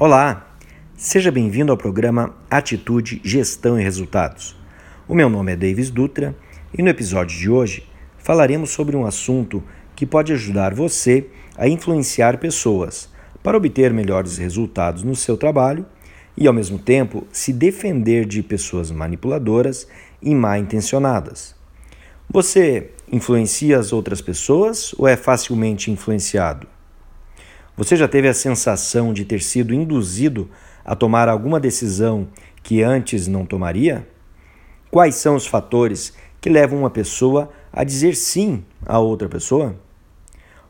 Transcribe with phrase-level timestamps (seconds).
[0.00, 0.54] Olá,
[0.96, 4.54] seja bem-vindo ao programa Atitude, Gestão e Resultados.
[5.08, 6.36] O meu nome é Davis Dutra
[6.72, 7.84] e no episódio de hoje
[8.16, 9.60] falaremos sobre um assunto
[9.96, 11.26] que pode ajudar você
[11.56, 13.08] a influenciar pessoas
[13.42, 15.84] para obter melhores resultados no seu trabalho
[16.36, 19.88] e, ao mesmo tempo, se defender de pessoas manipuladoras
[20.22, 21.56] e mal intencionadas.
[22.30, 26.68] Você influencia as outras pessoas ou é facilmente influenciado?
[27.78, 30.50] Você já teve a sensação de ter sido induzido
[30.84, 32.26] a tomar alguma decisão
[32.60, 34.04] que antes não tomaria?
[34.90, 39.76] Quais são os fatores que levam uma pessoa a dizer sim a outra pessoa?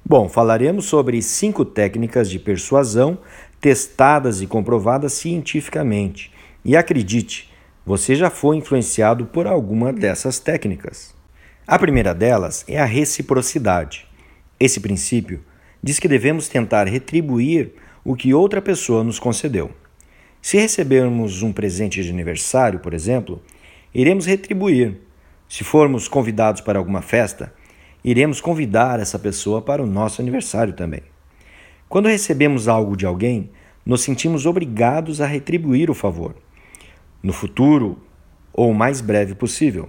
[0.04, 3.16] Bom, falaremos sobre cinco técnicas de persuasão
[3.58, 6.30] testadas e comprovadas cientificamente.
[6.62, 7.50] E acredite,
[7.86, 11.14] você já foi influenciado por alguma dessas técnicas.
[11.66, 14.06] A primeira delas é a reciprocidade.
[14.60, 15.42] Esse princípio
[15.82, 17.72] diz que devemos tentar retribuir
[18.04, 19.70] o que outra pessoa nos concedeu.
[20.40, 23.42] Se recebermos um presente de aniversário, por exemplo,
[23.94, 24.98] iremos retribuir.
[25.48, 27.52] Se formos convidados para alguma festa,
[28.04, 31.02] iremos convidar essa pessoa para o nosso aniversário também.
[31.88, 33.50] Quando recebemos algo de alguém,
[33.84, 36.34] nos sentimos obrigados a retribuir o favor
[37.22, 37.98] no futuro
[38.52, 39.88] ou o mais breve possível.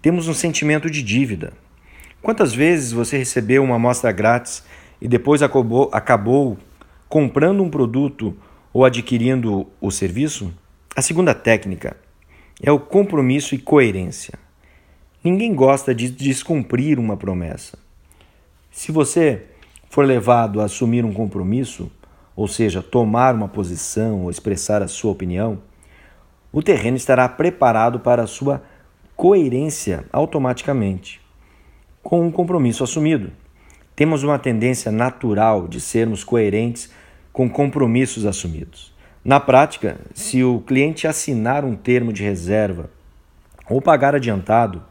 [0.00, 1.52] Temos um sentimento de dívida.
[2.20, 4.64] Quantas vezes você recebeu uma amostra grátis
[5.02, 6.56] e depois acabou, acabou
[7.08, 8.36] comprando um produto
[8.72, 10.54] ou adquirindo o serviço?
[10.94, 11.96] A segunda técnica
[12.62, 14.38] é o compromisso e coerência.
[15.24, 17.76] Ninguém gosta de descumprir uma promessa.
[18.70, 19.46] Se você
[19.90, 21.90] for levado a assumir um compromisso,
[22.36, 25.58] ou seja, tomar uma posição ou expressar a sua opinião,
[26.52, 28.62] o terreno estará preparado para a sua
[29.16, 31.20] coerência automaticamente.
[32.04, 33.32] Com um compromisso assumido,
[33.94, 36.90] temos uma tendência natural de sermos coerentes
[37.32, 38.92] com compromissos assumidos.
[39.24, 42.90] Na prática, se o cliente assinar um termo de reserva
[43.68, 44.82] ou pagar adiantado,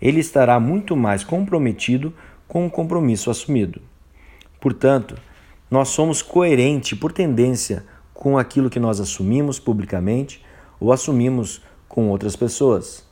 [0.00, 2.14] ele estará muito mais comprometido
[2.46, 3.80] com o compromisso assumido.
[4.60, 5.16] Portanto,
[5.70, 10.44] nós somos coerentes por tendência com aquilo que nós assumimos publicamente
[10.78, 13.04] ou assumimos com outras pessoas.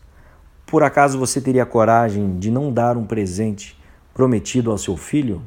[0.66, 3.76] Por acaso você teria coragem de não dar um presente
[4.14, 5.42] prometido ao seu filho?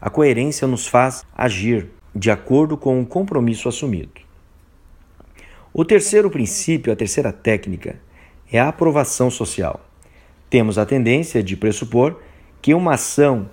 [0.00, 4.20] A coerência nos faz agir de acordo com o compromisso assumido.
[5.72, 7.96] O terceiro princípio, a terceira técnica,
[8.50, 9.80] é a aprovação social.
[10.48, 12.18] Temos a tendência de pressupor
[12.60, 13.48] que uma ação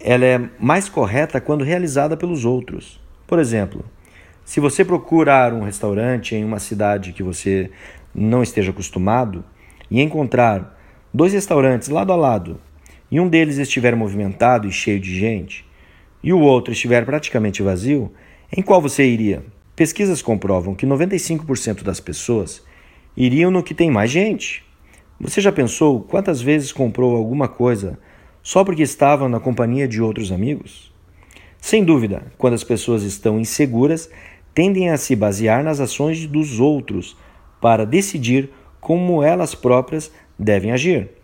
[0.00, 3.00] ela é mais correta quando realizada pelos outros.
[3.26, 3.84] Por exemplo,
[4.44, 7.70] se você procurar um restaurante em uma cidade que você
[8.14, 9.44] não esteja acostumado
[9.90, 10.78] e encontrar
[11.12, 12.58] dois restaurantes lado a lado
[13.10, 15.68] e um deles estiver movimentado e cheio de gente
[16.22, 18.12] e o outro estiver praticamente vazio,
[18.54, 19.44] em qual você iria?
[19.76, 22.62] Pesquisas comprovam que 95% das pessoas
[23.16, 24.64] iriam no que tem mais gente.
[25.20, 27.98] Você já pensou quantas vezes comprou alguma coisa
[28.42, 30.92] só porque estava na companhia de outros amigos?
[31.60, 34.10] Sem dúvida, quando as pessoas estão inseguras,
[34.54, 37.16] tendem a se basear nas ações dos outros
[37.60, 41.17] para decidir como elas próprias devem agir.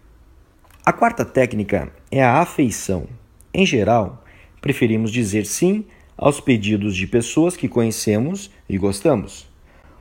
[0.86, 3.06] A quarta técnica é a afeição.
[3.54, 4.22] Em geral,
[4.60, 9.48] preferimos dizer sim aos pedidos de pessoas que conhecemos e gostamos.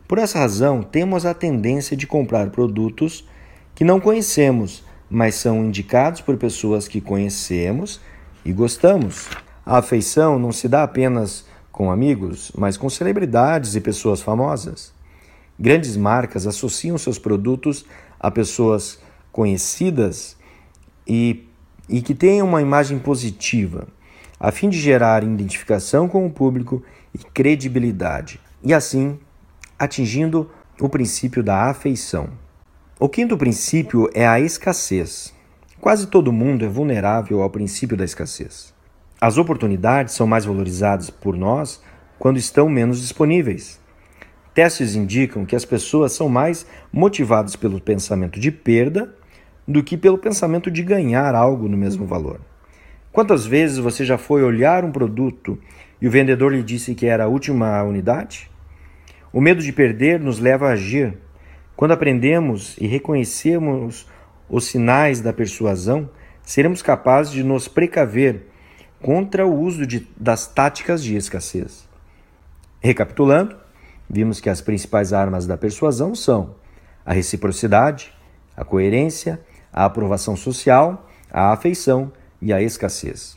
[0.05, 3.25] Por essa razão, temos a tendência de comprar produtos
[3.73, 8.01] que não conhecemos, mas são indicados por pessoas que conhecemos
[8.43, 9.29] e gostamos.
[9.65, 14.93] A afeição não se dá apenas com amigos, mas com celebridades e pessoas famosas.
[15.57, 17.85] Grandes marcas associam seus produtos
[18.19, 18.99] a pessoas
[19.31, 20.42] conhecidas
[21.07, 21.47] e,
[21.89, 23.87] e que tenham uma imagem positiva,
[24.39, 26.83] a fim de gerar identificação com o público
[27.13, 29.19] e credibilidade, e assim
[29.77, 30.49] atingindo
[30.79, 32.29] o princípio da afeição.
[32.99, 35.33] O quinto princípio é a escassez.
[35.81, 38.73] Quase todo mundo é vulnerável ao princípio da escassez.
[39.19, 41.81] As oportunidades são mais valorizadas por nós
[42.17, 43.79] quando estão menos disponíveis.
[44.53, 49.13] Testes indicam que as pessoas são mais motivadas pelo pensamento de perda
[49.67, 52.39] do que pelo pensamento de ganhar algo no mesmo valor.
[53.11, 55.59] Quantas vezes você já foi olhar um produto
[56.01, 58.49] e o vendedor lhe disse que era a última unidade?
[59.31, 61.17] O medo de perder nos leva a agir.
[61.75, 64.07] Quando aprendemos e reconhecemos
[64.49, 66.09] os sinais da persuasão,
[66.43, 68.47] seremos capazes de nos precaver
[69.01, 71.87] contra o uso de, das táticas de escassez.
[72.79, 73.55] Recapitulando,
[74.09, 76.55] vimos que as principais armas da persuasão são
[77.05, 78.13] a reciprocidade,
[78.55, 79.39] a coerência,
[79.73, 83.35] a aprovação social, a afeição e a escassez.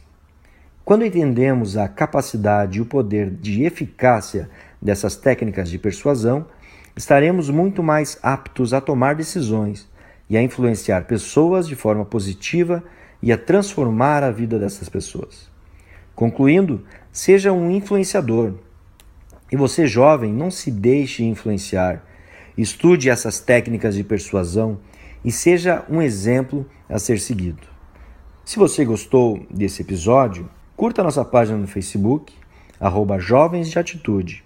[0.84, 4.48] Quando entendemos a capacidade e o poder de eficácia
[4.80, 6.46] dessas técnicas de persuasão,
[6.94, 9.88] estaremos muito mais aptos a tomar decisões
[10.28, 12.84] e a influenciar pessoas de forma positiva
[13.22, 15.50] e a transformar a vida dessas pessoas.
[16.14, 18.54] Concluindo, seja um influenciador.
[19.50, 22.04] E você, jovem, não se deixe influenciar.
[22.56, 24.78] Estude essas técnicas de persuasão
[25.26, 27.66] e seja um exemplo a ser seguido.
[28.44, 32.32] Se você gostou desse episódio, curta nossa página no Facebook,
[32.78, 34.44] arroba Jovens de Atitude.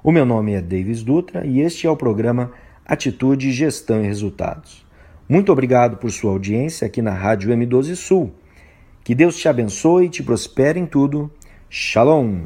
[0.00, 2.52] O meu nome é Davis Dutra e este é o programa
[2.86, 4.86] Atitude, Gestão e Resultados.
[5.28, 8.32] Muito obrigado por sua audiência aqui na Rádio M12 Sul.
[9.02, 11.28] Que Deus te abençoe e te prospere em tudo.
[11.68, 12.44] Shalom!